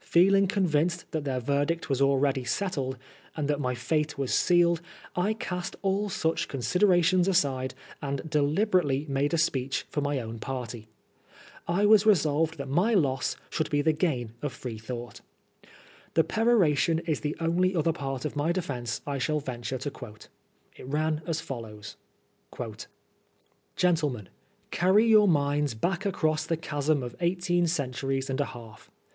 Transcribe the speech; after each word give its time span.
Feeling 0.00 0.46
convinced 0.46 1.04
that 1.12 1.24
their 1.24 1.40
verdict 1.40 1.90
was 1.90 2.00
already 2.00 2.42
settled, 2.42 2.96
and 3.36 3.48
that 3.48 3.60
my 3.60 3.74
fate 3.74 4.16
was 4.16 4.32
sealed, 4.32 4.80
I 5.14 5.34
cast 5.34 5.76
all 5.82 6.08
such 6.08 6.48
considerations 6.48 7.28
aside, 7.28 7.74
and 8.00 8.22
deliberately 8.26 9.04
made 9.10 9.34
a 9.34 9.36
speech 9.36 9.84
for 9.90 10.00
my 10.00 10.20
own 10.20 10.38
party. 10.38 10.88
I 11.68 11.84
was 11.84 12.06
resolved 12.06 12.56
that 12.56 12.66
my 12.70 12.94
loss 12.94 13.36
should 13.50 13.68
be 13.68 13.82
the 13.82 13.92
gain 13.92 14.32
of 14.40 14.54
Free 14.54 14.78
thonght. 14.80 15.20
The 16.14 16.24
peroration 16.24 17.00
is 17.00 17.20
the 17.20 17.36
only 17.38 17.76
other 17.76 17.92
part 17.92 18.24
of 18.24 18.36
my 18.36 18.52
defence 18.52 19.02
I 19.06 19.18
shall 19.18 19.40
venture 19.40 19.76
to 19.76 19.90
quote. 19.90 20.28
It 20.76 20.86
ran 20.88 21.20
as 21.26 21.42
follows:_" 21.42 21.96
Gentlemen, 23.76 24.30
carry 24.70 25.04
your 25.06 25.28
minds 25.28 25.74
back 25.74 26.06
across 26.06 26.46
the 26.46 26.56
chasm 26.56 27.02
of 27.02 27.14
eighteen 27.20 27.66
centimes 27.66 28.30
and 28.30 28.40
a 28.40 28.46
half. 28.46 28.90